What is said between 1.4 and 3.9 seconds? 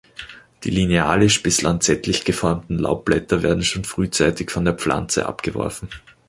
bis lanzettlich geformten Laubblätter werden schon